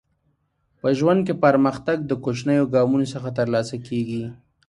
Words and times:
په 0.81 0.87
ژوند 0.97 1.19
کې 1.27 1.33
پرمختګ 1.45 1.97
د 2.05 2.11
کوچنیو 2.23 2.71
ګامونو 2.75 3.05
څخه 3.13 3.29
ترلاسه 3.39 3.75
کیږي. 3.87 4.23